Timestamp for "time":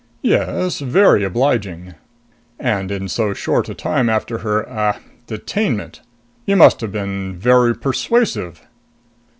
3.75-4.09